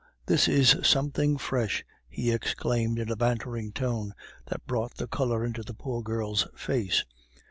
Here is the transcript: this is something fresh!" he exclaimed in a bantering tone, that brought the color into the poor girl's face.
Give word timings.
this 0.25 0.47
is 0.47 0.75
something 0.81 1.37
fresh!" 1.37 1.85
he 2.09 2.31
exclaimed 2.31 2.97
in 2.97 3.11
a 3.11 3.15
bantering 3.15 3.71
tone, 3.71 4.15
that 4.47 4.65
brought 4.65 4.95
the 4.95 5.05
color 5.05 5.45
into 5.45 5.61
the 5.61 5.75
poor 5.75 6.01
girl's 6.01 6.47
face. 6.55 7.05